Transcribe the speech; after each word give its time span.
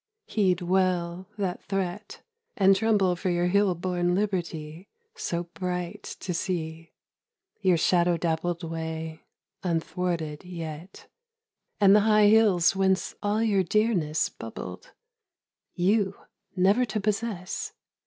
Heed 0.25 0.63
well 0.63 1.27
that 1.37 1.61
threat; 1.63 2.23
And 2.57 2.75
tremble 2.75 3.15
for 3.15 3.29
your 3.29 3.45
hill 3.49 3.75
born 3.75 4.15
liberty 4.15 4.89
So 5.13 5.43
bright 5.53 6.01
to 6.21 6.33
see! 6.33 6.93
Your 7.61 7.77
shadow 7.77 8.17
dappled 8.17 8.63
way, 8.63 9.21
unthwarted 9.61 10.43
yet, 10.43 11.05
And 11.79 11.95
the 11.95 11.99
high 11.99 12.29
hills 12.29 12.75
whence 12.75 13.13
all 13.21 13.43
your 13.43 13.61
dearness 13.61 14.27
bubbled; 14.27 14.91
You, 15.75 16.17
never 16.55 16.83
to 16.83 16.99
possess! 16.99 17.73